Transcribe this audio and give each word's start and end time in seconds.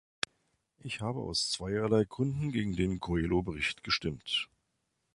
Ich 0.79 1.01
habe 1.01 1.19
aus 1.19 1.51
zweierlei 1.51 2.05
Gründen 2.05 2.51
gegen 2.51 2.75
den 2.75 2.99
Coelho-Bericht 2.99 3.83
gestimmt. 3.83 4.49